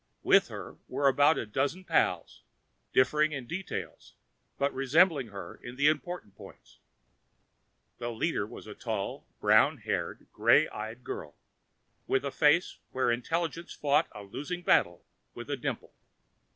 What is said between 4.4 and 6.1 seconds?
but resembling her in the